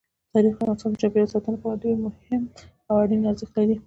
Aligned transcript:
تاریخ 0.33 0.53
د 0.55 0.59
افغانستان 0.61 0.91
د 0.93 0.99
چاپیریال 1.01 1.31
ساتنې 1.33 1.55
لپاره 1.57 1.81
ډېر 1.83 1.95
مهم 2.05 2.41
او 2.89 2.93
اړین 3.03 3.21
ارزښت 3.31 3.53
لري. 3.59 3.75